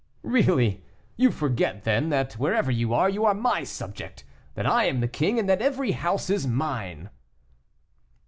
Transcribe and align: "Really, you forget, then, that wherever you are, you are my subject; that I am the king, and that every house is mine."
"Really, 0.23 0.83
you 1.15 1.29
forget, 1.29 1.83
then, 1.83 2.09
that 2.09 2.33
wherever 2.33 2.71
you 2.71 2.91
are, 2.91 3.07
you 3.07 3.23
are 3.25 3.35
my 3.35 3.63
subject; 3.63 4.23
that 4.55 4.65
I 4.65 4.85
am 4.85 4.99
the 4.99 5.07
king, 5.07 5.37
and 5.37 5.47
that 5.47 5.61
every 5.61 5.91
house 5.91 6.27
is 6.27 6.47
mine." 6.47 7.11